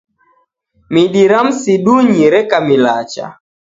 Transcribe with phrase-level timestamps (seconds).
[0.93, 3.25] Midi ra msidunyi reka milacha